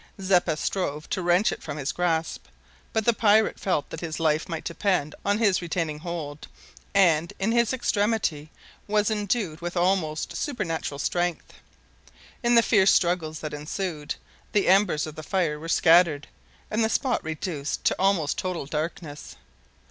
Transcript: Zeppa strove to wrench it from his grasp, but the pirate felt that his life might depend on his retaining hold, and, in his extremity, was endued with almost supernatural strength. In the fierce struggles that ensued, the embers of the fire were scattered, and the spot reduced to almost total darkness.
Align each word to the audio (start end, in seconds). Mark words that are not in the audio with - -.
Zeppa 0.19 0.57
strove 0.57 1.07
to 1.11 1.21
wrench 1.21 1.51
it 1.51 1.61
from 1.61 1.77
his 1.77 1.91
grasp, 1.91 2.45
but 2.91 3.05
the 3.05 3.13
pirate 3.13 3.59
felt 3.59 3.91
that 3.91 3.99
his 3.99 4.19
life 4.19 4.49
might 4.49 4.63
depend 4.63 5.13
on 5.23 5.37
his 5.37 5.61
retaining 5.61 5.99
hold, 5.99 6.47
and, 6.95 7.31
in 7.37 7.51
his 7.51 7.71
extremity, 7.71 8.49
was 8.87 9.11
endued 9.11 9.61
with 9.61 9.77
almost 9.77 10.35
supernatural 10.35 10.97
strength. 10.97 11.53
In 12.41 12.55
the 12.55 12.63
fierce 12.63 12.89
struggles 12.91 13.41
that 13.41 13.53
ensued, 13.53 14.15
the 14.53 14.67
embers 14.69 15.05
of 15.05 15.13
the 15.13 15.21
fire 15.21 15.59
were 15.59 15.69
scattered, 15.69 16.25
and 16.71 16.83
the 16.83 16.89
spot 16.89 17.23
reduced 17.23 17.83
to 17.83 17.95
almost 17.99 18.39
total 18.39 18.65
darkness. 18.65 19.35